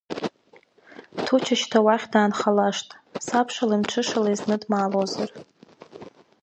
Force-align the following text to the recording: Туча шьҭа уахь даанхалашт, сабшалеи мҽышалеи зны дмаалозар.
Туча 1.25 1.55
шьҭа 1.59 1.79
уахь 1.85 2.07
даанхалашт, 2.11 2.87
сабшалеи 3.25 3.79
мҽышалеи 3.81 4.37
зны 4.39 4.55
дмаалозар. 4.61 5.29